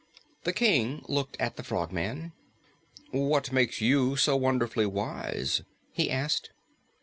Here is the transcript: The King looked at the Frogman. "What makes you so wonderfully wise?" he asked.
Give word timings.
The 0.45 0.51
King 0.51 1.05
looked 1.07 1.37
at 1.39 1.57
the 1.57 1.63
Frogman. 1.63 2.33
"What 3.11 3.51
makes 3.51 3.81
you 3.81 4.15
so 4.15 4.35
wonderfully 4.35 4.87
wise?" 4.87 5.61
he 5.91 6.09
asked. 6.09 6.49